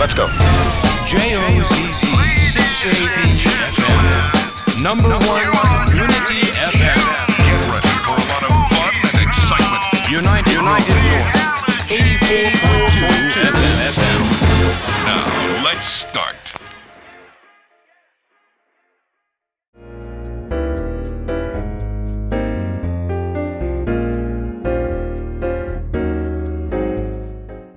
[0.00, 0.28] Let's go.
[1.04, 2.06] J-O-Z-Z
[2.56, 3.36] 680
[3.68, 4.82] FM.
[4.82, 5.44] Number one
[5.84, 6.96] community FM.
[7.44, 9.84] Get ready for a lot of fun and excitement.
[10.08, 11.36] United, United North.
[11.92, 13.44] 84.2
[13.92, 14.20] FM.
[15.04, 16.36] Now, let's start.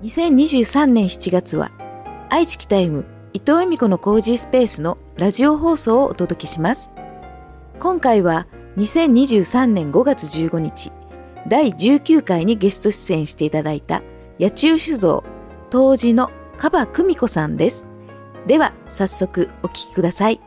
[0.02, 1.83] 2023年7月は
[2.34, 6.90] 愛知北 M 伊藤恵美子のコージースペースのラジオ放送をお届けします。
[7.78, 10.90] 今回は2023年5月15日
[11.46, 14.02] 第19回にゲスト出演していただいた
[14.40, 15.24] 八千代酒造
[15.70, 17.88] 当時のカバ久美子さんです。
[18.48, 20.40] では早速お聞きください。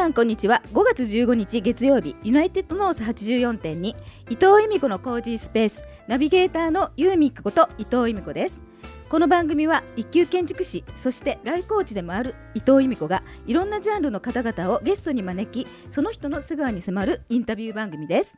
[0.00, 0.62] さんこんにちは。
[0.72, 2.16] 5月15日月曜日。
[2.22, 3.94] ユナイテッドノース84.2伊
[4.34, 5.84] 藤恵美子のコージースペース。
[6.08, 8.62] ナビゲーターのユーミックこと伊藤恵美子です。
[9.10, 18.34] この番組は一級建築士そしてライフコーチでもある伊藤恵美子がいろんなジャンルの方々をゲストに招きその人の素顔に迫るインタビュー番組です。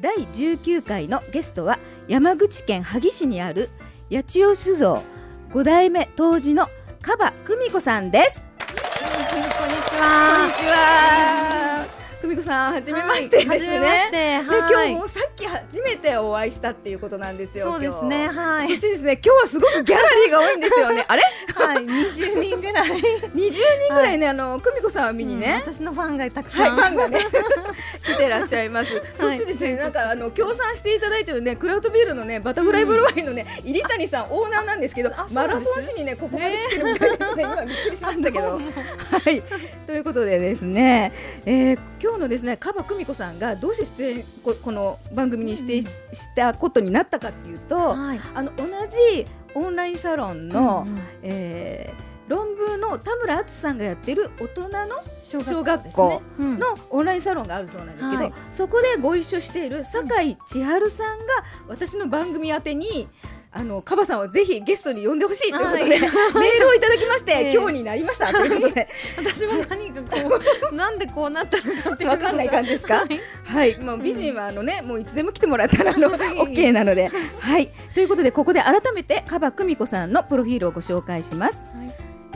[0.00, 3.68] 第19回のゲストは山口県萩市にある
[4.10, 5.02] 八千代酒造
[5.50, 6.68] 5代目当時の
[7.02, 8.51] カバ久美子さんです。
[10.02, 10.52] には。
[10.58, 12.01] ちは。
[12.22, 14.42] 久美子さん、はじめましてですね。
[14.46, 17.72] はいは今日もさっき初めてお会いしたっていうことなんですよ。
[17.72, 18.28] そうですね。
[18.28, 18.68] はい。
[18.68, 21.04] そしてですね、今日はすごくギャラリーが多いんですよね。
[21.08, 21.84] あれ、はい。
[21.84, 22.90] 二十人ぐらい。
[22.90, 25.64] 20人ぐらいね、あの久美子さんを見にうんね。
[25.66, 26.76] 私のファンがたくはい、さん。
[26.76, 27.18] ファンがね
[28.06, 29.02] 来てらっしゃいます。
[29.18, 37.42] そしてですね、なんかあの協賛していただいてるね、クラウドビールのね、バタフライブロワイのね、入谷さんオーナーなんですけど、マラソン誌にね、ここまで来てるみたいですね。
[37.42, 38.50] 今びっくりしましたけど。
[38.52, 38.60] は
[39.28, 39.42] い、
[39.88, 41.12] ということでですね、
[41.46, 48.20] えー今日のですね、カバ久美子さんがどうして出演ここの番組に指定ししたことになったかっていうと、はい。
[48.34, 48.66] あの同
[49.14, 51.02] じオンラインサロンの、うんうん。
[51.22, 54.70] えー論文の田村敦さんがやってる大人の
[55.24, 56.22] 小小学校。
[56.38, 58.32] のオンラインサロンがあるそうなんですけど、はい。
[58.52, 61.24] そこでご一緒している酒井千春さんが
[61.68, 63.08] 私の番組宛てに
[63.54, 65.90] あのカバさんをぜひゲストに呼んでほしいということで、はい。
[66.00, 67.52] メールをいただきまして、ええ。
[67.52, 68.28] 今日になりました。
[68.32, 70.40] ということで、私も何かこ
[70.70, 73.00] う なんでこうなったのかってわかんない感じですか？
[73.00, 73.20] はい。
[73.44, 77.10] はい、もう美人はあのね、もういつでも来てもらったらあの OK なので、
[77.40, 81.62] はい、ということでここで改めてカバ久美子さんのプロフィールをご紹介します。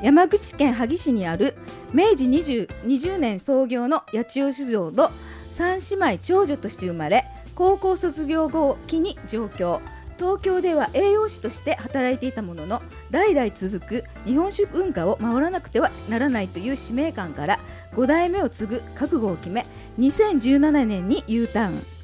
[0.03, 1.55] 山口県萩市にある
[1.95, 5.11] 明治 20, 20年創業の八千代酒造の
[5.51, 7.25] 三姉妹長女として生まれ
[7.55, 9.81] 高校卒業後を機に上京
[10.19, 17.61] 東京では栄養士として働いていたものの代々続く日本酒文化を守らなくてはならないという使命感から
[17.95, 19.67] 5代目を継ぐ覚悟を決め
[19.99, 21.97] 2017年に U ターン。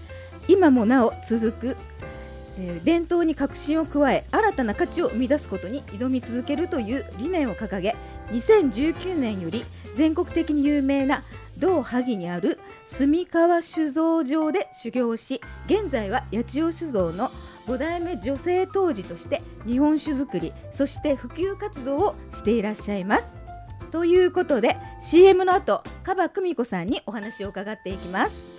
[0.48, 1.76] 今もなお続く
[2.58, 7.96] えー伝統に革新を加え新たな価値を生み出すことに挑み続けるという理念を掲げ
[8.30, 9.64] 2019年より
[9.94, 11.22] 全国的に有名な
[11.58, 17.30] 同萩にある住川酒造場で修行し現在は八千代酒造の
[17.66, 23.26] 5代目女性当時として日本酒造りそして普及活動をしていらっしゃいます。
[23.90, 28.52] ということで CM の後カバ久美子さんにお話を伺っていきます。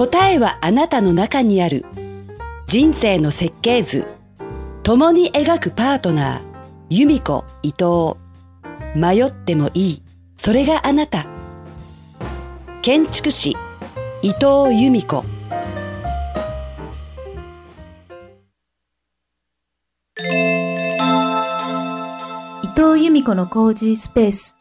[0.00, 1.84] 答えはあなたの中にある
[2.66, 4.06] 人生の設計図
[4.82, 6.42] 共に描くパートナー
[6.88, 8.16] 由美子伊藤。
[8.96, 10.02] 迷ってもいい。
[10.36, 11.26] それがあなた。
[12.82, 13.56] 建築士
[14.22, 15.22] 伊藤由美子
[22.62, 24.59] 伊藤由美子のコージースペース。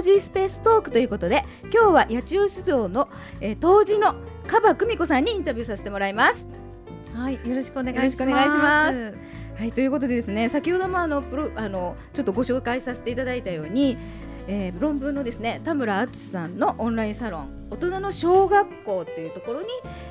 [0.00, 3.10] はコージースペーストークということで今日は八千代酒造の、
[3.42, 4.14] えー、当時の
[4.46, 6.46] カバ久美子さんにインタビューさせてもらいます
[7.14, 7.34] はい。
[7.34, 9.14] よろしくお願いします。
[9.58, 13.98] はいということでですね先ほどもあのプロあのちょっとご紹介させていただいたように、
[14.46, 19.66] えー論文のですね田村敦さんのオンラインサロン大人の小学校というところに、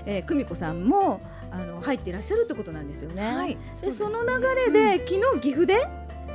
[0.06, 3.24] えー、久美子さんもあの入っていらっしゃるってことなんですよね。
[3.24, 3.58] はい。
[3.82, 4.30] でその流
[4.68, 5.88] れで、昨日岐阜で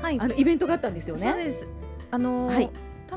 [0.03, 0.19] はい。
[0.19, 1.31] あのイベントがあったんですよね。
[1.31, 1.69] そうです。
[2.11, 2.71] あのーはい
[3.07, 3.17] た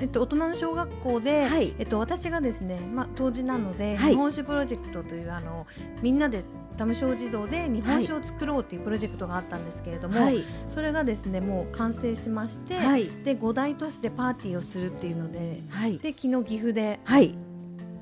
[0.00, 1.74] えっと、大人の小学校で、はい。
[1.78, 4.10] えっと、私がですね、まあ、当時なので、はい。
[4.12, 5.66] 日本酒プロジェクトというあの
[6.02, 6.44] みんなで
[6.76, 10.42] ダム小児童で日本酒を作ろうっていうプロジェクトがあったんですけれども、はい。
[10.68, 13.08] それがですねもう完成しまして、はい。
[13.24, 15.98] で5大都市でパーティーをするっていうのではい。
[15.98, 17.34] で昨日岐阜ではい。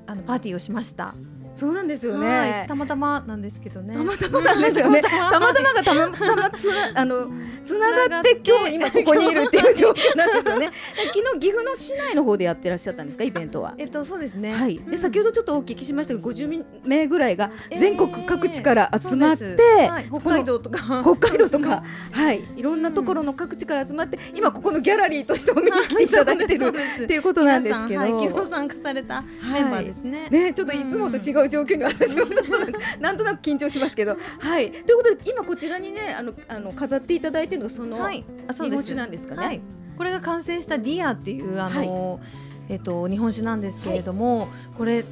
[0.05, 1.13] あのパーティーをしました。
[1.53, 2.21] そうなんですよはい。
[2.21, 3.93] ねたまたまなんですけどね。
[3.93, 5.01] たまたまなんですよね。
[5.01, 5.09] た
[5.39, 5.73] またま。
[5.73, 7.27] がたまたまつな あの
[7.65, 10.71] つながって今日今ここにいるっていう状況なんですよね。
[11.13, 13.73] 昨日岐阜の市内の方でやってらっしゃったんですかイベントは？
[13.77, 14.53] えっとそうですね。
[14.53, 14.77] はい。
[14.77, 14.91] うん。
[14.91, 19.57] で先ほどちょっとお聞きしましたが50名ぐらいが全国各地から集まって、
[20.11, 21.01] 北海道とか。
[21.03, 26.73] 北海道とか、はい、いろんなところの各地から集まって、今ここのギャラリーとしてお見に来ていただいてる
[27.03, 30.27] っていうことなんですけど、昨日参加されたメンバーですね。
[30.29, 34.71] ね、ちょっといつもと違う状況に私もちょっとなんとなく緊張しますけど、はい。
[34.71, 38.23] ということで今こちらにね、あのあの飾っていただいてるのがその日
[38.55, 39.45] 本酒なんですかね。
[39.45, 39.61] はい、
[39.97, 42.19] これが完成した Dear っていうあの、
[42.69, 44.47] えっと日本酒なんですけれども、
[44.77, 45.05] これ。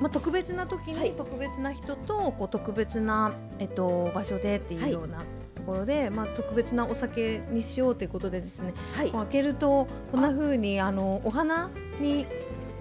[0.00, 1.10] まあ、特別な時はい。
[1.10, 5.24] に特別な人とこう特別な、えっと、場所でっていうような
[5.56, 9.10] ところで、まあ、特別なお酒にしようということでですねはい。
[9.10, 11.68] こう開けるとこんな風にあのお花
[11.98, 12.26] に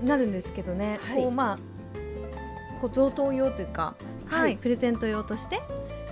[0.03, 1.23] なるんですけどね、はい。
[1.23, 1.59] こうまあ
[2.77, 3.95] こう贈答用というか、
[4.27, 4.57] はいはい。
[4.57, 5.61] プレゼント用として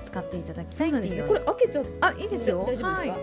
[0.03, 1.25] 使っていただきたいんですよ。
[1.25, 2.65] これ開けちゃってあいいですよ。
[2.65, 2.89] 大丈夫ですか？
[2.89, 3.09] はい。
[3.09, 3.15] あ、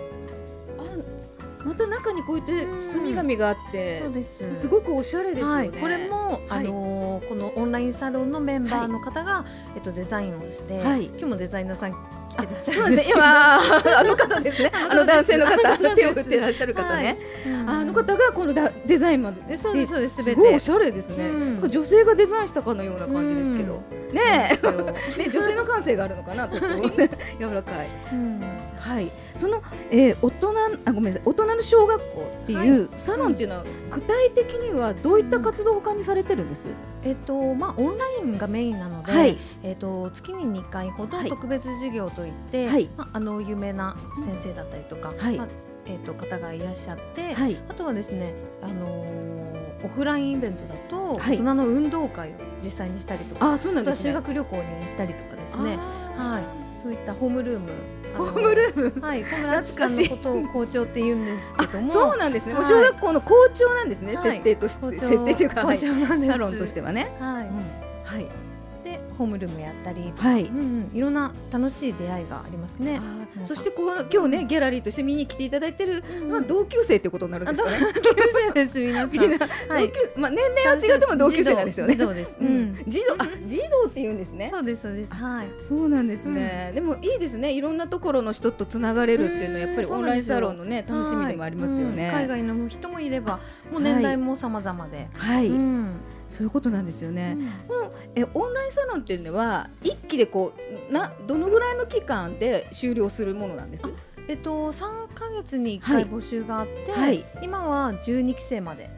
[1.64, 4.56] また中にこうやって包み紙があってそう、です。
[4.56, 5.52] すごくおしゃれですよね。
[5.54, 6.40] はい、これも、はい。
[6.48, 9.44] あのーこのオンラインサロンのメンバーの方が、
[9.76, 11.06] えっとデザインをして、はい。
[11.06, 11.92] 今日もデザイナーさん
[12.36, 13.12] 来てらっしゃるそうですね。
[13.14, 13.58] 今
[14.00, 14.72] あの方ですね。
[14.90, 17.18] あの男性の方、あの手を振ってらっしゃる方ね。
[17.66, 21.70] あの方がこのだデザインまでえそうですそうですすごいおしゃれですね、うん。
[21.70, 23.82] 女性がデザインしたかのような感じですけど、
[24.12, 24.24] うなん。
[24.24, 24.58] え
[25.18, 26.58] ね女性の感性があるのかなと。
[26.58, 26.90] こう
[27.38, 28.40] 柔らかい、うん
[28.82, 29.10] はい。
[29.36, 31.22] その、えー、大人あごめんなさい。
[31.24, 36.68] 大人の小学校っていうサロンっていうのは具体的にはどういった活動を他にされてるんです、
[37.04, 39.38] えっとまあオンラインがメインなので、はい。
[39.62, 41.28] えっと月に2回ほどはい。
[41.28, 42.90] 特別授業といって、はい。
[42.96, 45.36] まああの有名な先生だったりとか、はい。
[45.36, 45.48] まあ
[45.86, 47.56] えっと方がいらっしゃって、はい。
[47.68, 49.32] あとはですねあのー
[49.84, 51.36] オフラインイベントだと、はい。
[51.36, 52.32] 大人の運動会を
[52.62, 54.10] 実際にしたりとか、あそうなんですね。
[54.10, 55.76] 修学旅行に行ったりとかですね。
[56.16, 56.42] あはい、
[56.80, 57.70] そういったホームルーム。
[58.12, 59.06] ーホームルーム？
[59.06, 61.88] はい、小村敦さんのことを校長って言うんですけども。
[61.88, 64.32] そうなんですね、小学校の校長なんですね、はい。
[64.32, 65.78] 設定として設定というか、はい。
[65.78, 65.86] サ
[66.36, 67.31] ロンとしてはね、は
[69.22, 70.12] ホームルームやったり。
[70.16, 73.00] はいうんうん、いろんな楽しい出会いがありますね。
[73.44, 77.78] そしてこの今日ねギャラリーとして見に来ていただいてる、うんまあ同級生ってことになるんあ、ですかね。
[78.02, 78.22] 同級
[78.54, 79.48] 生です、皆さん。
[79.68, 81.92] はいまあ年齢は違っても同級生なんですよね。
[81.92, 82.32] 児童です。
[82.40, 82.84] ううんん。
[82.86, 84.50] 児童あ児童って言うんですね。
[84.52, 85.12] そうです、そうです。
[85.12, 85.46] はい。
[85.60, 92.10] そうなんですね、でもいいですねいろんなところの人とつながれるっていうのはやっぱりうんオンラインサロンのね楽しみでもありますよね。
[92.10, 93.40] はいうん海外の人もいれば、
[93.70, 95.08] もう年代も様々で。
[95.14, 95.96] はい、うん
[96.32, 97.36] そういうことなんですよね。
[97.68, 100.52] このえオンラインサロンっていうのは一期でこ
[100.90, 103.86] うなどのぐらいの期間で終了するものなんです？
[104.28, 108.90] えっと、三ヶ月に一はい回募集があって、はい今は十二期生まで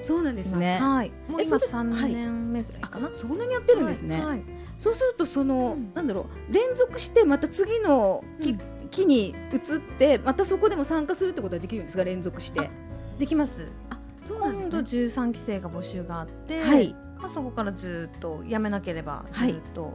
[0.00, 0.78] そうなんですね。
[0.80, 1.10] はい。
[1.28, 3.10] もう今三年目ぐらいかな。
[3.12, 4.24] そんなにやってるんですね。
[4.24, 4.42] はい。
[4.78, 8.58] そうするとその、うんなんだろう連続してまた次の期,、うん
[8.90, 12.04] 期に移ってまたそこでも参加するってことはできるんですか？
[12.04, 12.70] 連続して。
[13.18, 13.66] できます。
[14.36, 14.84] 今度ね。
[14.84, 16.94] 十三期生が募集があって、はい。
[17.18, 19.94] まあそこからずっとやめなければはいずっと、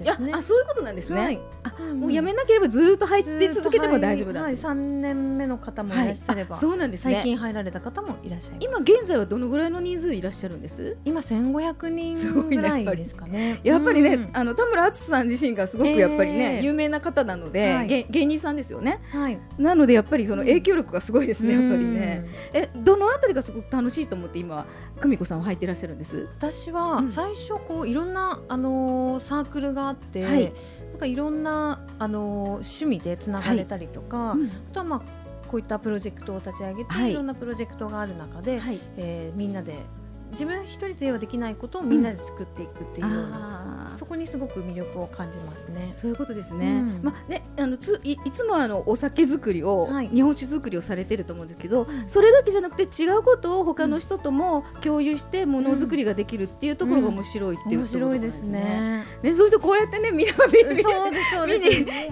[0.00, 1.20] いや、あそういうことなんですね。
[1.20, 4.42] はいあうんもうやめなければずっと入って続けても大丈夫だ。
[4.42, 7.14] はい、三年目の方もいらっしゃれば、あそうなんですね。
[7.14, 8.66] 最近入られた方もいらっしゃいます。
[8.66, 10.96] 今現在はどのぐらいの人数いらっしゃるんです？
[11.04, 13.60] 今千五百人すごいねぐらいですかね。
[13.62, 19.00] やっぱりね、うんあの田村敦さん自身がすごくやっぱりね、えー有名な方なので、はいげ芸人さんですよね。
[19.10, 19.38] はい。
[19.58, 22.26] なのでやっぱりその影響力がすごいですね、やっぱりうんね。
[22.52, 24.66] えどのあたりがすごく楽しいと思って今
[25.00, 26.28] 久美子さんは入っていらっしゃるんです？
[26.36, 30.52] 私はうん最初こういろんなあのーサークルがあって、はい。
[30.90, 34.46] なんかいろんなあのー趣味でつながれたりとか、うん。
[34.46, 35.00] あとはまあ
[35.48, 37.10] こういったプロジェクトを立ち上げて、はい。
[37.10, 38.80] い、ろんなプロジェクトがある中で、はい。
[38.96, 39.76] えーみんなで
[40.34, 43.98] 自分一人ではできないことをみんなで作っていくっていうような、あー。
[43.98, 45.90] そこにすごく魅力を感じますね。
[45.92, 46.66] そういうことですね。
[46.66, 47.00] うん。
[47.02, 50.08] まあねあのついいつもあのお酒作りを、はい。
[50.08, 59.04] 日本酒作りをされてると思うんですけど、それだけじゃなくて違うことを他の人とも共有してものづくりができるっていうところが面白いっていう面白いですね。
[59.22, 60.34] ね、そうしてこうやってねみんな。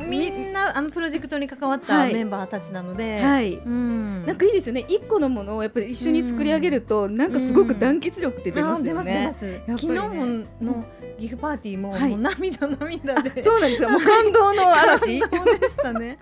[0.09, 2.15] みんなあのプロジェクトに関わったはい。
[2.15, 3.55] メンバーたちなので、はい。
[3.55, 4.85] うん、なんかいいですよね。
[4.89, 9.35] 一個のものをやっぱり一緒に作り上げると、なんかすごく団結力って出ますよね。
[9.41, 10.85] ね昨日もの
[11.19, 13.43] 岐阜パーティーも,、はいもう涙涙で。
[13.43, 13.91] そうなんですよ。
[13.91, 15.21] もう感動の嵐。
[15.21, 16.19] 感動でしたね。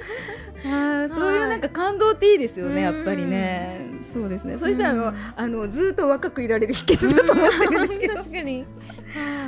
[0.64, 2.82] あーそういうなんか感動っていいですよね。
[2.82, 3.98] やっぱりうんね。
[4.00, 4.58] そうですね。
[4.58, 8.14] そういったああのずっと若くいられる秘訣だと思ってるんですけど。
[8.22, 8.64] 確かに。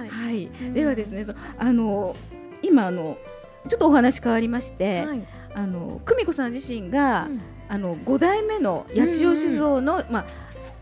[0.08, 0.50] はい。
[0.74, 2.16] ではですね、そあの
[2.62, 3.18] 今あの
[3.68, 5.22] ちょっとお話変わりまして、はい
[5.54, 10.24] あの久美子さん自身が、うんあの五代目の八千代酒造の、まあ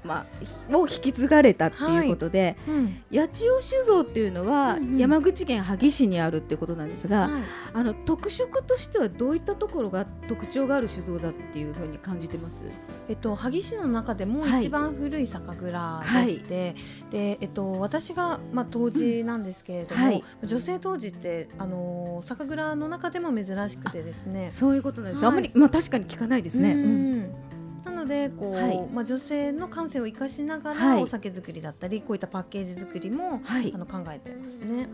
[0.04, 0.26] ま
[0.71, 3.02] あを引き継がれたっていうことで、うん。
[3.12, 4.99] 八千代酒造っていうのは、うんうん。
[4.99, 7.42] 山口県萩市にあるっていうことなんですが、はい。
[7.75, 12.62] あの特色としてはどういったところが特徴がある酒造だっていうふうに感じてます？
[13.09, 16.75] えっと、萩市の中でもはい一番古い酒蔵でして、
[17.11, 20.25] でえっと、私が、まあ、当時なんですけれども、うんはい。
[20.45, 24.49] 女性当時ってあの酒蔵の中でも珍しくてですね。
[24.50, 25.25] そういうことなんです。
[25.25, 25.33] はい。
[25.33, 26.73] あんまりまあ確かに聞かないですね。
[26.73, 27.21] ううん。
[27.21, 27.33] ん
[27.85, 28.89] なのでこう、はい。
[28.93, 31.03] まあ、女性の感性を生かしながら、はい。
[31.03, 33.73] お酒作りだったりこういったパッケージ作りも、はい。
[33.75, 34.89] あの考えてますね。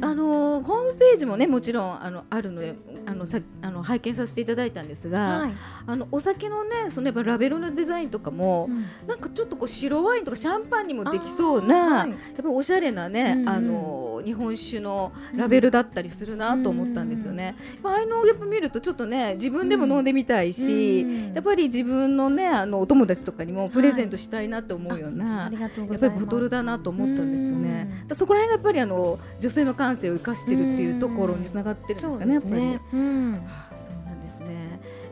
[0.00, 5.52] あのホームページもねもちろんあのあるのであのさあの拝見させていただいたんですが、はい。
[5.86, 8.86] あのお酒のねそのやっぱラベルのデザインとかも、うん。
[9.06, 12.10] なんかちょっとこう白ワインとかシャンパンにもできそうな、はい。
[12.10, 13.48] やっぱおしゃれなね、うんうん。
[13.48, 17.56] あの日本酒のラベルだったりするなと思ったんですよね。
[17.82, 21.34] ああいうのをやっぱ見るとちょっとね自分でも飲んでみたいし、うん。
[21.34, 28.06] やっぱり自分のねあのお友達とかにもプレゼントしたいなと思うような、ありがとうごやっぱりボトルだなと思ったんですよね。
[28.12, 32.78] そこら辺がやっぱりあの女性の感性を生かしてるっていうところにつながってるんですかね、やっぱり。
[32.92, 33.40] うん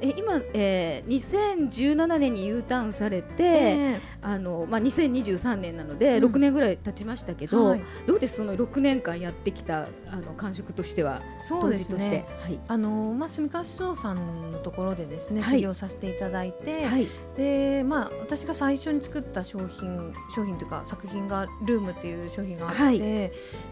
[0.03, 6.33] え今、えー、2017年に U ターンされて、えあのまあ2023年なのでうん。
[6.33, 7.83] 6年ぐらい経ちましたけえど、はい。
[8.07, 8.37] どうです？
[8.37, 12.11] その6年間やってきたあの感触としてはそうです当時として。
[12.11, 12.27] ね。
[12.41, 12.61] はい。
[12.69, 15.61] あのまあ住川酒造さんのところでですね、はい。
[15.61, 17.09] 修行させていただいて、はい。
[17.37, 22.99] でまあ私が最初に作った商品商品というか作品がルームっていう商品があって、はい。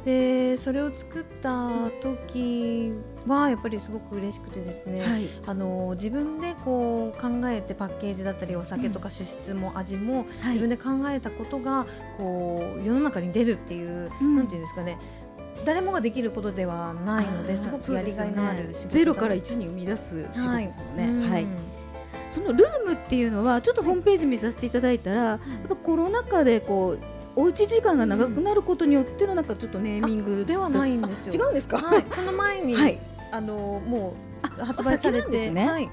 [0.05, 2.93] でそれを作った時
[3.27, 5.29] はやっぱりすごく嬉しくてですね、はい。
[5.47, 10.57] あの自分でこう考えてパッケージだったりお酒とか脂質も味もはい。
[10.57, 11.87] 自分で考えたことが
[12.17, 14.37] こう世の中に出るっていう、うん。
[14.37, 14.99] なんていうんですかね。
[15.65, 21.05] 誰もができることではないのですごくやりがいのあるねゼロから1に生み出す仕事ですもんね。
[21.05, 21.31] うん。
[21.31, 21.47] はい。
[22.31, 26.97] そのルームっていうのはちょっとホームページ見させていただいたら、やっぱコロナ禍でこ
[27.37, 31.47] うおうち時間が長くなることによってのなんかちょっとネーミングではないんですよ。
[31.47, 32.99] 違うんですか、はい、その前に、はい。
[33.33, 35.69] あのもうあ発売されお酒なんですて、ね。
[35.69, 35.91] はい、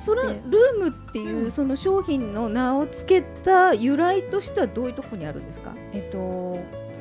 [0.00, 5.74] それルでームっていううんその商品の名を付けた由来としてはどういうところにあるんですか？
[5.92, 6.58] えっと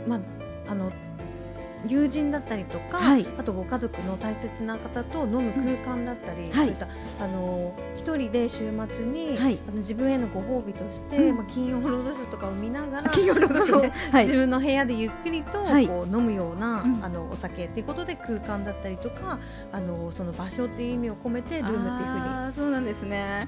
[0.07, 0.91] まああの
[1.87, 3.27] 友人だったりとか、はい。
[3.37, 6.51] あとご家族の大切な方と飲む空間だったり、はい。
[6.53, 6.87] そういった
[7.19, 9.59] あの一人で週末に、はい。
[9.67, 11.37] あの自分へのご褒美として、うん。
[11.37, 13.91] まあ金曜ロードショーとかを見ながら企業のことね。
[14.11, 14.25] はい。
[14.25, 14.37] 自。
[14.37, 15.87] 分の部屋でゆっくりとはい。
[15.87, 17.03] こう飲むような、うん。
[17.03, 19.39] あのお酒っていうことで空間だったりとか
[19.71, 23.47] あのその場所っていう意味を込めてルームっていうふうにそうなんですね。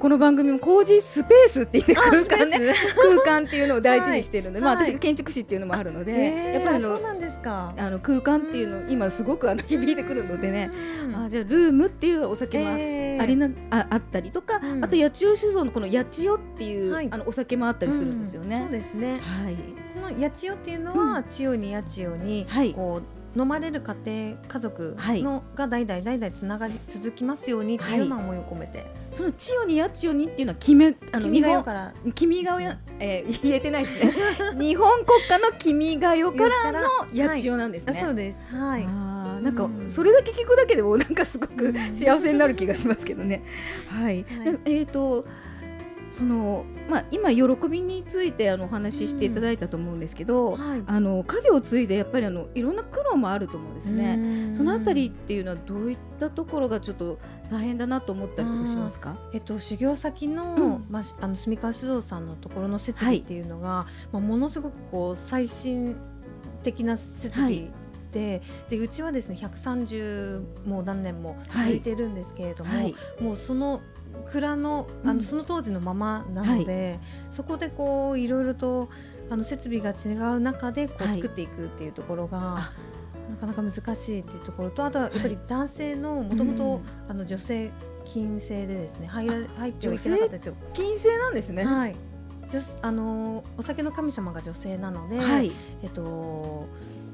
[0.00, 2.58] この番組も工事スペースって言って空間ね。
[2.58, 2.74] ね。
[2.96, 7.67] 空間っていうのを大事にしてるので、まあはい私が建築士っていうのもあるので、えーやっぱりあのそうなんですか。
[7.76, 10.70] あの空間っていうの今すごくあの響いてくるのでね、
[11.04, 11.16] うん。
[11.24, 13.22] あじゃあルームっていうお酒もあ,、えー。
[13.22, 14.84] ありなああったりとか、うん。
[14.84, 17.08] あと八千代酒造のこの八千代っていう、はい。
[17.10, 18.48] あのお酒もあったりするんですようん。
[18.48, 18.58] ね。
[18.58, 19.20] そうですね。
[19.20, 19.56] はい。
[19.94, 22.72] この八千代っていうのは、千代に八千代に、はい。
[22.72, 34.12] こう飲まれる家庭家族の、が代々代々つながり続きますようにっていうような思いを込めて、その千代に八千代にっていうのは決めあの君が日本代から君が代、えー、言えてないですね。
[34.58, 38.00] 日本国家の君が代からの八千代なんですね。
[38.00, 38.54] あそうです。
[38.54, 38.86] はい。
[39.42, 43.44] なんかうんそれだけ聞くだけでもなんかすごくうん幸せになる気がしますけどね。
[43.88, 44.24] はい。
[44.24, 45.26] はいでえっ、と
[46.10, 50.82] そのまあ今喜びについてあのお話ししていただいたと思うんですけど、はい。
[50.86, 54.54] あの家業を継いでやっぱりあのいろんな苦労もあると思うんですね。
[54.54, 57.18] そのあたりっていうのはどういったところがちょっと
[57.50, 59.16] 大変だなと思ったりしますか？
[59.32, 60.84] えっと、修行先の,、うん。
[60.88, 65.96] まあし、あの住川酒造さんのところの設備っていうのが、まあ、ものすごくこう最新
[66.62, 67.70] 的な設備
[68.12, 71.66] で,、でうちはですね130もう何年もはい。
[71.66, 72.94] 続いてるんですけれども、はい。
[73.20, 73.82] もうその
[74.26, 75.22] 蔵のあの、うん。
[75.22, 77.00] その当時のままなので、
[77.30, 78.88] そこでこういろいろと
[79.30, 81.14] あの設備が違う中でこうはい。
[81.14, 82.72] 作っていくっていうところが、あ。
[83.30, 87.70] なかなか難しいっていうところとあとはやっぱり男性のもともとあの女性
[88.06, 90.54] 禁制でですね入ら入ってはいけなかったんですよ。
[90.72, 91.64] 金星なんですね。
[91.64, 91.96] はい。
[92.50, 95.52] 女あのお酒の神様が女性なので、はい。
[95.82, 96.66] えっと、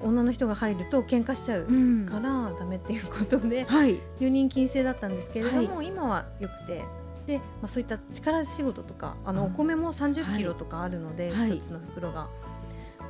[0.05, 3.99] 女の人が入ると喧嘩しちゃううんからダメっていうことで、はい。
[4.21, 6.85] 入人禁制だったんですけれども、今はよくて
[7.27, 12.29] で、まあ、そういった力仕事とかあのあお米も3 0はいキロとかあるので、はい一つの袋が。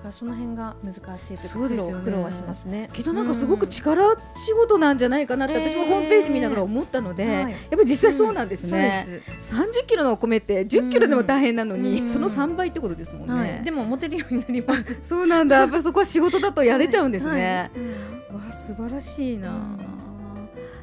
[0.04, 2.90] からその辺が難しいというか苦労はしますね。
[2.92, 7.34] けどなんかすごく力仕事なんじゃないかなって私もホームページ見ながら思ったので、はい。
[7.34, 12.08] やっぱり実際そうなんですね、そうです30キロのお米って10キロでも大変なのに、うん。
[12.08, 14.84] その3倍ってことですもんね、はい、でもモテるようになります。
[15.08, 15.56] そうなんだ。
[15.60, 17.82] やっぱそこは仕事だとやれちゃうんですね、はい。
[18.30, 18.36] うん。
[18.36, 19.78] わあ素晴らしいな、うん。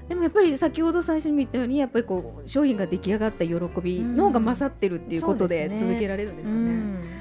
[0.09, 6.61] でもやっぱり先ほど最初に見たようにやっぱりこう商品が出来上がった喜びの方が勝ってるっていうことで続けられるんですかね。
[6.61, 7.20] うん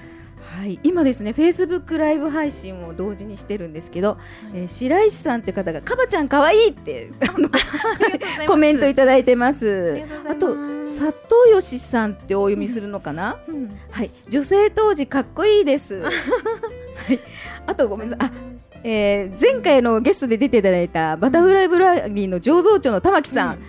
[0.61, 4.19] はい、今ですね、フェイスブックライブ配信を同時にしてるんですけど、
[4.53, 7.11] えー白石さんって方がかばちゃん可愛いって
[8.47, 10.03] コメントいただいてます。
[10.29, 11.15] あと佐藤
[11.53, 13.39] 義さんってお読みするのかな？
[13.49, 16.03] うんはい、女性当時かっこいいです。
[16.05, 16.13] はい、
[17.67, 18.29] あとごめんなさい。
[18.29, 18.33] あ、
[18.85, 23.49] えー前回のゲストで出ていただいたバタフライブラリーの醸造長の玉木さん。
[23.49, 23.61] あの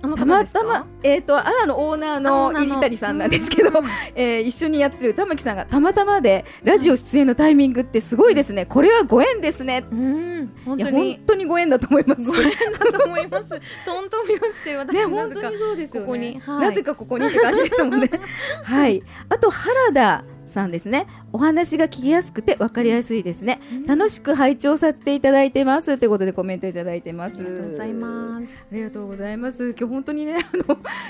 [0.00, 3.70] たまたま、えっ、と、あらのオーナーあのオーナーの入谷さんなんですけど、
[4.14, 8.66] えー一緒にやってる玉木さんがたまたまでラジオ出演のタイミングってすごいですね。
[8.66, 9.84] これはご縁ですね。
[9.90, 12.22] うん本いや本当に当にご縁だと思います。
[12.22, 13.44] ご縁だと思います
[13.84, 16.06] トントン拍子で私ね、なぜか本当にそうですよね。
[16.06, 18.10] ここにはいなぜかここにって感じでしたもんね。
[18.62, 19.02] はい。
[19.28, 21.06] あと原田さんですね。
[21.32, 23.60] お話が聞きやすくてわかりやすいですね。
[23.86, 27.40] 楽しく拝聴させていただいてますということでコメントいただいてます。
[27.40, 29.70] ありがとうございますありがとうございます。
[29.70, 30.64] 今日本当にね、あの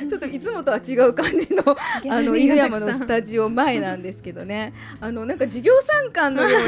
[0.08, 1.76] ちょっといつもとは違う感じの
[2.10, 6.66] あの犬山のスタジオ前なんですけどね、あのなんか事業参観のように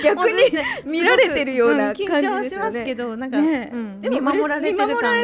[0.04, 0.36] 逆に
[0.84, 2.94] 見られてるような感じですようん緊張しますけね。
[2.94, 4.72] どなんか、ねうん、でも見守られ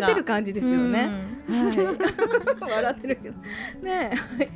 [0.03, 1.09] てる感じですよね。
[1.31, 1.77] うんはい。
[2.61, 3.35] 笑ってるけど
[3.83, 4.11] ね。
[4.39, 4.49] はい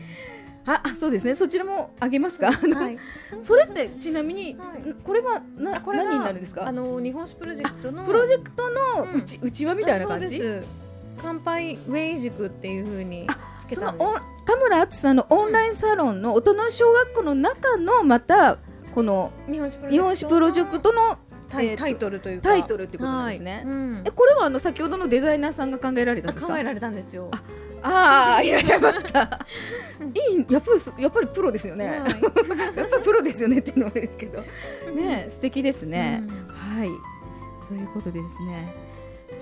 [0.66, 1.34] あ、あそうですね。
[1.34, 2.52] そちらもあげますか？
[2.52, 2.98] はい、
[3.40, 4.94] それってちなみに、はい。
[5.02, 6.66] これはなあこれが何になるんですか？
[6.66, 6.72] あ。
[6.72, 10.40] の日本酒プロジェクトのプロジェクトのうち、うちわみたいな感じ？
[11.22, 13.26] 乾杯ウェイ塾っていう風に
[13.60, 18.56] つけた田村敦さんのオンラインサロンの大人の小学校の中のまた
[18.94, 19.70] この日本
[20.16, 21.18] 史プロジェクトの
[21.50, 22.48] タイタイトルというか。
[22.48, 23.56] タイトルってことですね。
[23.56, 23.64] はい。
[23.64, 24.02] うん。
[24.06, 26.52] えこれはあの先ほどのデザイナーさんが考えられたんですか？
[26.52, 27.28] あ考えられたんですよ。
[27.82, 29.44] あああいらっしゃいました
[30.14, 31.98] いいやっぱりすやっぱりプロですよね、はい。
[32.76, 34.42] やっぱりプロですよねっていうのもですけど。
[34.94, 36.46] ね素敵ですね、うん。
[36.48, 36.88] はい。
[37.68, 38.74] ということでですね。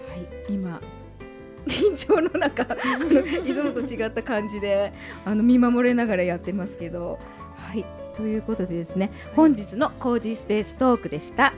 [0.09, 0.81] はい今
[1.67, 2.63] 緊張の中
[3.47, 4.93] いつもと違った感じで
[5.25, 7.19] あの見守れながらやってますけど。
[7.57, 7.85] はい
[8.17, 9.13] ということでですね。
[9.37, 11.53] 本日のコージースペーストークでした。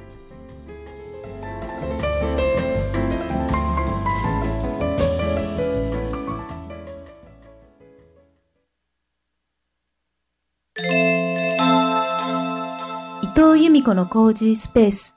[13.81, 15.17] 藤由美子のコージースペース。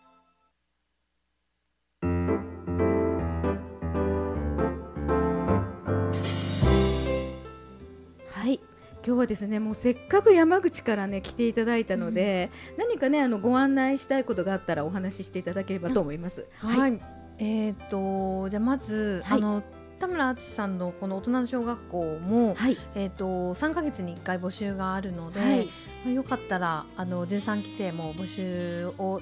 [8.32, 8.62] はい。
[9.06, 16.47] 今日はですねもうせっかく山口からね来ていただいたので、何かねあのご案内したいことがあったらお話ししていただければと思います。
[16.58, 17.02] はい、
[17.39, 19.39] えっ、とじゃあまず、はい。
[19.39, 19.63] あの
[20.04, 22.78] 田村敦さんのこの大人の小学校も、はい。
[22.94, 25.66] えっ、と三ヶ月に一回募集があるので、はい。
[26.04, 29.22] まあ、よかったらあの十三期生も募集を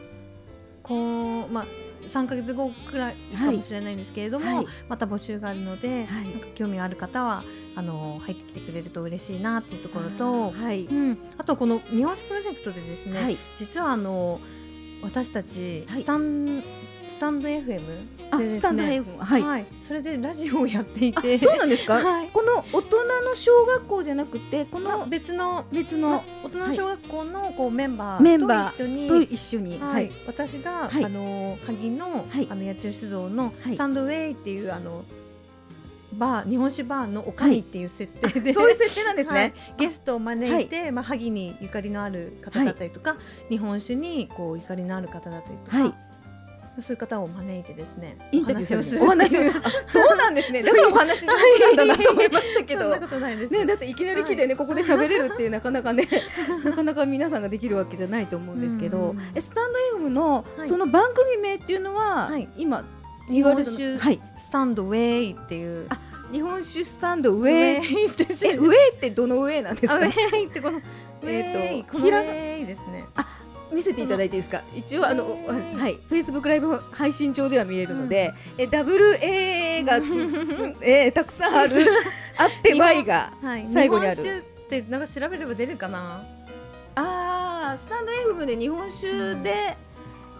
[0.82, 1.66] こうまあ
[2.08, 4.66] 三ヶ月後くらいかもしれないんですけれども、はい。
[4.90, 6.30] また募集があるので、はい。
[6.30, 7.44] なんか興味がある方は
[7.76, 10.86] あの入ってきてくれると嬉しいなっていうところと、はい。
[10.86, 13.38] うん、あとこの日本史プロジェクトでですね、はい。
[13.56, 14.40] 実はあの
[15.04, 16.02] 私たちはい。
[16.02, 16.64] スタン、
[17.12, 18.60] スタンド FM あでですね。
[18.60, 22.30] スタンド FM はい、はい、それでラジオをやっていあて、そうなんですか、 はい。
[22.30, 29.80] この大人の小学校じゃなくてこまあの別の別まの大人の小学校のこうメンバーーと一緒に、と一緒に。
[29.80, 30.12] はい。
[30.26, 31.04] 私が、はい。
[31.04, 32.48] あの萩の、はい。
[32.50, 33.74] あの野鳥酒造のはい。
[33.74, 35.04] スタンドウェイっていう、あの
[36.14, 39.54] バー日本酒バーのおかみっていう設定で、そういう設定なんですね、はい。
[39.78, 43.18] ゲストを招いて、まあ、萩にゆかりのある方だったりとか、
[43.50, 46.11] 日本酒にこうゆかりのある方だったりとか、はい
[46.80, 49.54] そういう方を招いてですねインタビューするおお話を あ
[49.86, 50.64] そうなんですね。
[50.64, 52.90] だからお話上手なんだなと思いましたけど。
[52.90, 56.08] ね、だっていきなり来てね、ここで喋れるっていうなかなかね
[56.64, 60.68] なかなか皆さんができるわけじゃないと思うんですけど、うスタンド FM のはい。
[60.68, 62.48] その番組名っていうのは、はい。
[62.58, 62.86] 今
[63.30, 65.88] 日本酒はいスタンドウェイっていう。
[65.90, 66.00] あ
[66.32, 69.96] 日本酒スタンドウ上ェイってえ上ってどの上なんですか？
[69.96, 70.82] あウェイってこのウ
[71.24, 73.06] えーとひらがェイですね
[73.72, 74.62] 見せていただいていいですか？
[74.76, 80.08] 一応あのはいフェイスブックライブ配信上では見えるので、え WA がつ
[80.48, 81.72] つ、えーたくさんある
[82.38, 83.66] あって Y がはい。
[83.70, 84.16] 最後にある。
[84.18, 84.40] 日本酒
[84.78, 86.24] ってなんか調べれば出るかな？
[86.96, 89.78] あースタンド FM で日本酒で、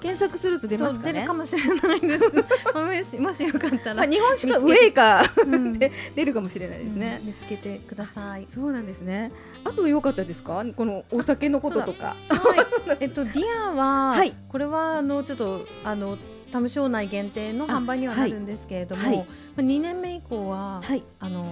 [0.02, 1.14] 検索すると出ますかね？
[1.14, 1.34] 出るか。
[1.34, 3.18] もしれないです。
[3.20, 7.20] もしもしよかったら、まあ日本酒かウ見つけェイかうん で出るかもしれないですね。
[7.22, 8.44] うん見つけてください。
[8.48, 9.32] そうなんですね。
[9.64, 10.66] あと良かったですか？
[10.76, 12.16] このお酒のこととか。
[12.30, 16.18] はい、 えっとディアは、はいこれはあのちょっとあの
[16.52, 21.04] タム省内限定のあ販売にはなるんですけれども、はいはいまあ2年目以降は、はい。
[21.20, 21.46] あの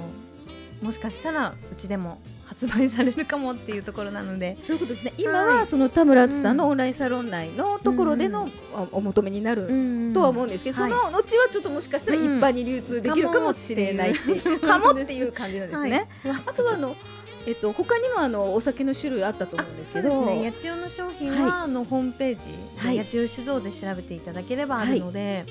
[0.81, 5.13] もしかしたらうちでも発売されるかもっていうところなので、そういうことですね。
[5.19, 8.49] 今はその田村敦さんのうんオンラインサロン内のところでの
[8.91, 9.71] おお求めになる。
[9.71, 10.91] んとは思うんですけど、そはい。
[10.91, 16.09] の後はちょっともしかしたら一般に流通できるかもしれないっていう、かもっていう感じなんですね。
[16.23, 16.41] はい。
[16.47, 16.95] あとはあの、
[17.45, 20.51] えっと他にもあのお酒の種類あったと思うんですけど、ね。
[20.51, 22.97] 八千代の商品は、はあのホームページ、はい。
[22.97, 25.45] 八千代酒造で調べていただければあるので、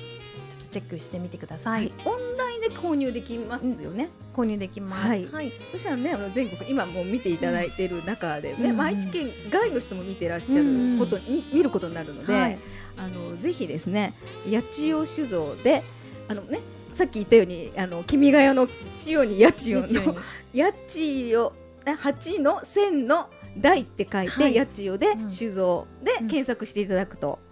[0.49, 1.69] ちょっとチェックしてみてくださ。
[1.71, 1.85] はい。
[1.85, 4.09] い、オンラインで購入できますよね。
[4.33, 5.07] 購入できます。
[5.07, 5.25] はい。
[5.25, 5.51] はい。
[5.71, 8.77] そしたらね、あの全国今もう見ていただいている中でね、うん。
[8.77, 12.57] まあ愛知県外の人も見てらっしゃること、み見ることになるので、はい。
[12.97, 14.13] あのぜひですね、
[14.45, 15.83] 八千代酒造で、
[16.27, 16.59] あのね、
[16.95, 20.15] さっき言ったように、あの君が代の千代に八千代の
[20.53, 21.53] 八千代、
[21.85, 24.57] あ八の千の台って書いて、はい。
[24.57, 26.27] 八千代でうん酒造でうん。
[26.27, 27.48] 検索していただくとね、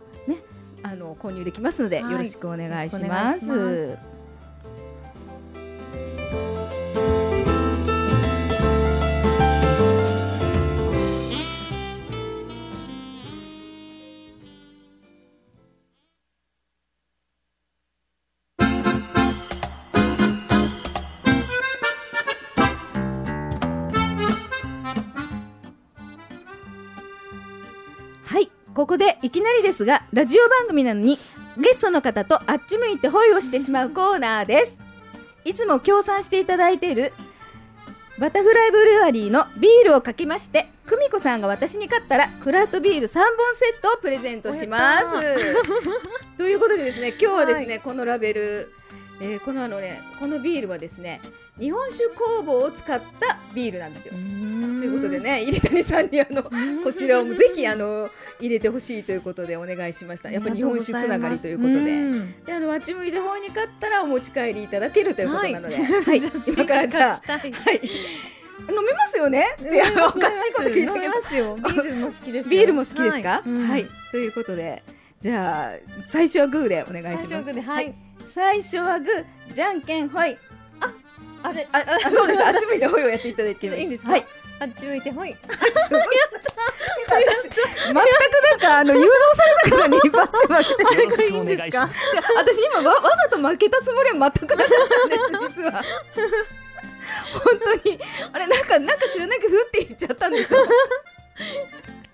[0.83, 3.97] あの購入できますので、よろしくお願いします。
[29.37, 31.19] きなりですが、ラジオ番組なのに
[31.57, 34.79] ゲストの方とあっち向いてホイをしてしまうコーナーです。
[35.45, 37.13] いつも協賛していただいている
[38.17, 45.05] バタフライブルワリーのビールをかけまして、久美子さんが私に勝ったらクラフトビール3本セットをプレゼントします。
[46.35, 48.73] ということでですね、今日はですね、このラベル、
[49.19, 51.19] えーこのあのね、このビールはですね、
[51.59, 54.13] 日本酒工房を使ったビールなんですよ。
[54.13, 54.23] とと
[54.85, 56.43] いうことでね、入谷さんにあの
[56.83, 60.29] こちらをぜひあの入れてほしいということでお願いしました。
[60.31, 61.79] やっぱり日本酒つながりということで。
[61.79, 61.83] う
[62.15, 69.45] んであのあっち向いて方に買ったらお持ち帰りいただけるということなので、は、はい い今からじゃあ、はい、飲めますよね。
[69.61, 71.55] いやおかしいこと聞いたけど飲みま、すよ。
[71.55, 72.49] ビールも好きですよ。
[72.49, 73.41] ビールも好きですか？
[73.43, 74.83] はい、うんということで、
[75.21, 77.43] じゃあ最初はグーでお願いします。
[77.43, 77.93] グーではい
[78.33, 80.37] 最初はグー、じゃんけんほい。
[81.43, 82.43] あれあ、あそうです。
[82.45, 84.11] あっち向いてほいをやっていただければいいんですか？
[84.11, 84.25] はい。
[84.59, 85.29] あっち向いてほい。
[85.29, 85.51] 全く
[87.91, 91.99] なんかあの誘導されたからにパス負けてよろしくお願いします。
[92.11, 95.71] じゃあ私今わわざと負けたつもりは全くなかったんです実は
[97.33, 97.99] 本当に
[98.33, 100.59] あれなんかなんか知らなくふって言っちゃったんですよ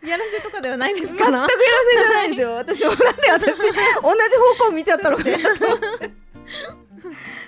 [0.05, 1.53] やらせとかではないです全くやからせ。
[1.55, 2.51] じゃないんですよ。
[2.55, 3.77] 私もなんで私同じ
[4.59, 5.23] 方向見ちゃったのか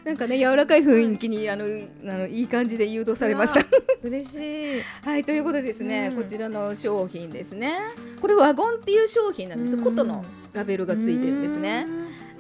[0.06, 1.68] なんかね柔らかい雰囲気にあのあ
[2.14, 3.66] のいい感じで誘導されました。
[4.04, 4.82] 嬉しい。
[5.04, 6.24] はいということでですね、うん。
[6.24, 7.76] こちらの商品ですね。
[8.22, 9.74] これワゴンっていう商品なんです。
[9.74, 9.84] よ、うん。
[9.84, 11.88] 琴のラベルがついてるんですね。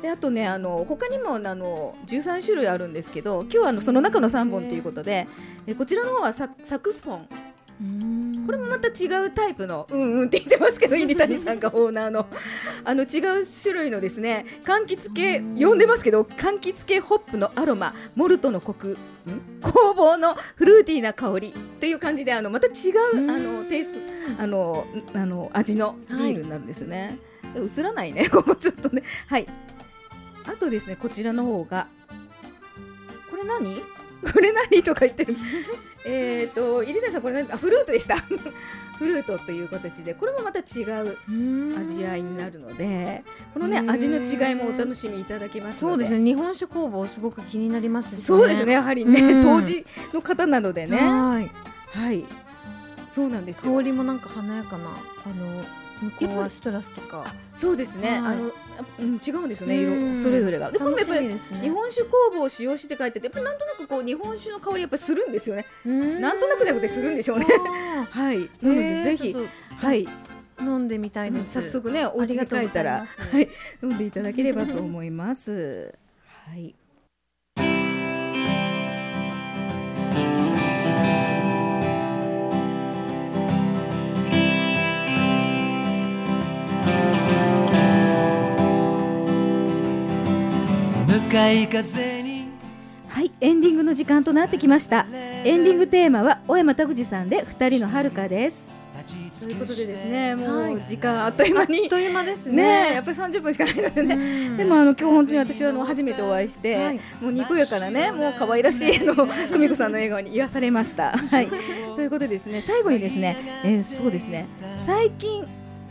[0.01, 5.27] であとねあの他にもあの13種類あるんですけど今日はあのその中の3本ということで
[5.65, 7.19] えこちらの方はササクスフォン。
[7.19, 7.27] うん。
[8.45, 12.27] これもまた違うタイプのうんうんって言ってますけど入谷さんがオーナーの。
[12.85, 19.59] あの違う種類のですね柑橘系呼んでますけど柑橘系ホップのアロマモルトのコクん？
[19.61, 23.31] 工房のフルーティーな香りという感じであのまた違ううん。
[23.31, 23.99] あのテイスト
[24.39, 27.17] あのんあの味のビールになるんですよね、
[27.55, 29.03] 映らないね ここちょっとね。
[29.27, 29.47] はい。
[30.47, 31.87] あとですねこちらの方が
[33.29, 33.81] これ何？
[34.31, 35.35] これ何とか言ってる。
[36.05, 38.17] えっと入谷さんこれ何あフルートでした。
[38.97, 40.13] フルートという形で。
[40.13, 41.17] これもまた違う
[41.77, 46.23] 味合いになるのでこのね味の違いもお楽しみいただけますそうですね。
[46.23, 48.23] 日本酒工房すごく気になりますしね。
[48.25, 48.73] そうですね。
[48.73, 49.43] やはりね、うん。
[49.43, 50.97] 当時の方なのでね。
[50.97, 51.51] はい。
[51.93, 52.23] はい。
[53.09, 53.73] そうなんですよ。
[53.73, 55.63] 香りもなんか華やかなあの
[56.01, 57.25] 向こうはシトラスとか。
[57.55, 58.19] そうですね、はい。
[58.19, 58.51] あの、
[58.99, 59.83] うん、違うんですよね。
[59.83, 60.19] うん。
[60.19, 60.71] 色それぞれが。
[60.71, 61.39] でも楽やっぱりね。
[61.61, 65.65] 日本酒工房を使用して書いててやっぱりなんとなくこう日本酒の香りやっぱりするんですよね。
[65.85, 66.21] うん。
[66.21, 67.47] なんとなくじゃなくてするんでしょうね。
[67.99, 68.37] あ はい。
[68.37, 69.35] ーなのでぜひ。
[69.77, 70.05] はい。
[70.05, 71.53] と飲んでみたいです。
[71.53, 73.05] 早速ねお家に帰ったら。
[73.05, 73.47] はい。
[73.81, 75.93] 飲んでいただければと思います。
[76.47, 76.75] はい
[91.35, 95.05] はいエンディングの時間となってきました。
[95.11, 98.71] エンディングテーマは小山拓司さんで二人の遥かです。
[99.43, 100.75] ということでですねもはい。
[100.75, 101.81] う時間あっという間に。
[101.83, 102.53] あっという間ですね。
[102.53, 102.93] ね。
[102.93, 104.15] やっぱり30分しかないのでね。
[104.15, 104.55] うん。
[104.55, 106.99] でもあの今日本当に私はあの初めてお会いして、はい。
[107.19, 111.17] もうにこやかなねもう可愛らしいあの久美子さんの笑顔に癒されました。
[111.17, 111.47] はい、
[111.97, 114.45] ということでですね最後にですね、えーそうですね。
[114.77, 115.45] 最近、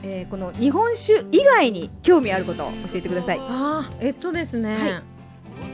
[0.05, 3.39] えーこの日本酒以外に興味あることを教えてください。
[3.39, 5.14] あーえっとですね、はい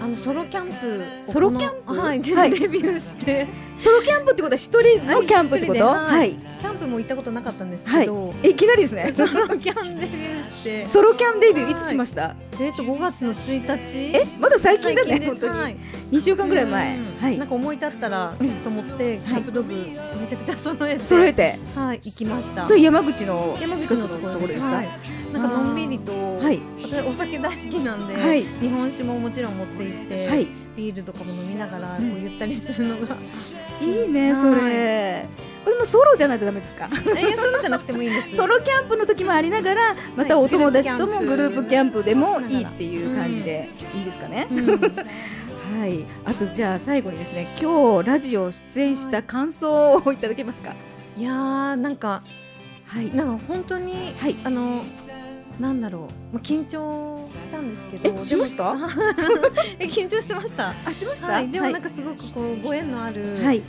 [0.02, 1.94] あのソロキャンプをソロキャンプ？
[1.94, 2.30] はい、デ
[2.68, 3.46] ビューして
[3.78, 5.84] ソロキャンプってことは一人のキャンプってこと？
[5.86, 6.32] はい。
[6.32, 8.34] キャンプも行ったことなかったんですはいけど、。
[8.42, 9.12] えいきなりですね。
[9.16, 12.34] ソロキャンデビューして、ソロキャンデビューいつしました？
[12.49, 14.16] えっと5月の1日？
[14.16, 15.58] えまだ最近だね本当に。
[15.58, 15.76] はい。
[16.12, 16.98] 2週間ぐらい前。
[16.98, 17.38] うんはい。
[17.38, 21.58] なんか思い立ったらうんと思って、キャンプ道具めちゃくちゃ揃えて、揃えて。
[21.74, 22.66] はい行きました。
[22.66, 24.66] それ山口の山口近くののところですか？
[24.66, 24.88] はい。
[25.32, 26.60] なんかのんびりと、はい。
[26.82, 28.44] 私お酒大好きなんで、はい。
[28.44, 30.46] 日本酒ももちろん持って行って、はい。
[30.76, 33.16] ビールとかも飲みながらこうんうゆったりするのが、
[33.80, 35.26] いいねそれ。
[35.64, 36.88] これもソロじゃないとダメですか？
[36.90, 38.36] えソロじゃなくてもいいんです。
[38.36, 44.46] ソロキャンプの時もありながらまたお友達ともはいグループキャンプでもいいっていう感じでいいですかね。
[44.50, 44.66] うん
[45.80, 46.04] はい。
[46.24, 50.74] あとじゃあ最後にですね今日ラジオ出演した感想をいただけますか？
[51.18, 52.22] いやーなんか
[52.86, 53.14] はい。
[53.14, 54.82] なんか本当に、はいあの
[55.60, 58.74] なんだろう、まあ、緊張したんですけどえしました？
[59.78, 61.26] え 緊張してましたあしました？
[61.26, 63.60] はい、でもなんかかすごくこうご縁のあるはい。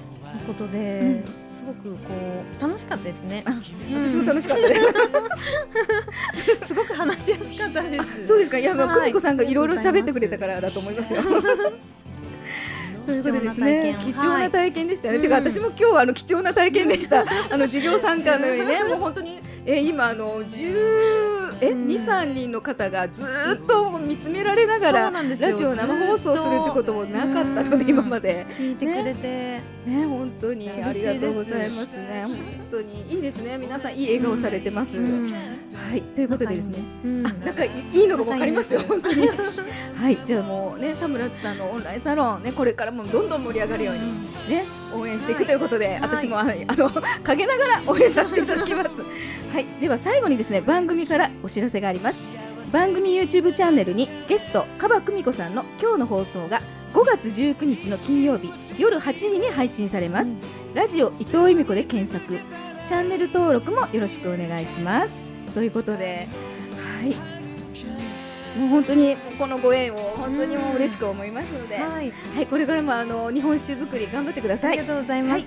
[0.48, 2.16] ことで、うんすごくこ
[2.60, 3.44] う楽しかったですね。
[3.46, 4.82] 私も楽しかったです。
[6.68, 8.26] すごく話しやすかったです。
[8.26, 8.58] そうですか。
[8.58, 11.22] いや、まあ、はい久美子さんがいろいろ喋ってくれたからだと思いますよ。
[11.22, 15.20] ということでですね、貴貴重な体験でしたよね。
[15.20, 17.26] はいてか、私も今日あの貴重な体験でした。
[17.52, 21.31] あの授業参加のようにね、もう本当に、えー今あの十
[21.62, 28.46] えうん二三人の方がずーっと見つめられながらラジオ生放送するってこともなかったのうんで今まで。
[28.58, 32.26] 聞いてくれて、ね、本当にありがとうございますね。
[32.28, 32.38] 本
[32.72, 33.58] 当にいいですね。
[33.58, 34.98] 皆さんいい笑顔されてます。
[35.72, 36.80] うんはい、ということでですね。
[37.04, 39.28] うんあ、なんかいいのがわかりますよ、本当に。
[39.28, 44.32] はい、じゃあもうね、田村津さんのオンラインサロンね、これからもどんどん盛り上がるように。
[44.50, 46.90] ね、応援していくということで、私も、あの、あの
[47.24, 49.02] 陰ながら応援させていただきます。
[49.54, 52.26] はい、では最後にですね、番組からお知らせがあります。
[52.72, 56.62] 番組 YouTube チャンネルにゲストカバ久美子さんの今日の放送が
[56.94, 60.30] 5月19日の金曜日夜8時に配信されます。
[60.74, 62.40] ラジオ伊藤由美子で検索、
[62.88, 65.41] チャンネル登録もよろしくお願いします。
[65.54, 66.28] ということで、
[67.02, 67.16] はい。
[68.60, 74.72] もう本当にこのご縁を本当にもう嬉しく思いますので、はい、はい、これからもあの日本酒作り頑張ってください。
[74.72, 75.44] ありがとうございます。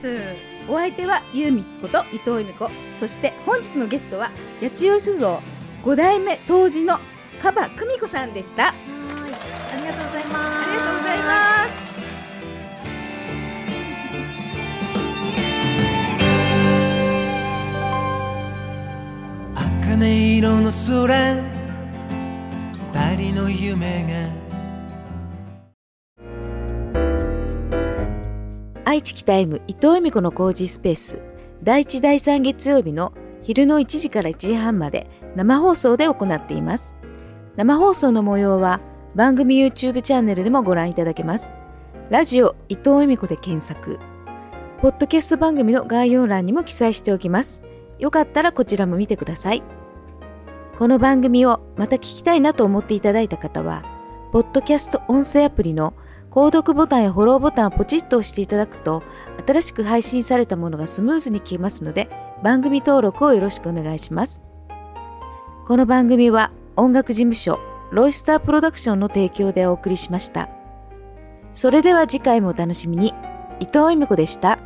[0.69, 4.31] お相手はゆうみこと伊藤由美子、そして本日のゲストは
[4.62, 5.40] 八千代酒造
[5.83, 6.99] 5代目当時の
[7.43, 8.75] カバ久美子さんでした。
[20.05, 21.43] 茜色の空？
[22.93, 24.29] 二人の夢が。
[28.85, 31.23] 愛知北 M 伊藤由美子の工事スペース。
[31.62, 33.14] 第1第3月曜日の
[33.45, 35.09] 昼の1時から1時半まで。
[35.37, 36.95] 生放送で行っています。
[37.57, 38.83] 生放送の模様は
[39.14, 41.51] 番組 YouTube チャンネルでもご覧いただけます。
[42.11, 43.99] ラジオ伊藤由美子で検索。
[44.83, 47.62] ポッドキャスト番組の概要欄にも記載しておきます。
[47.99, 49.62] よかったらこちらも見てください。
[50.77, 53.85] この番組をまた聞きたいなと思っていただいた方は
[54.33, 55.95] ポッドキャスト音声アプリの
[56.31, 59.05] 購読ボタンやフォローボタンをポチッと押していただくと
[59.47, 62.09] 新しく配信されたものがスムーズに聞けますので
[62.43, 64.43] 番組登録をよろしくお願いします。
[65.67, 67.61] この番組は音楽事務所
[67.93, 70.49] ロイスタープロダクションの提供でお送りしました。
[71.53, 73.15] それでは次回もお楽しみに。
[73.61, 74.59] 伊藤由美子でした。